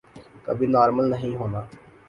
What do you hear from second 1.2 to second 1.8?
ہونا۔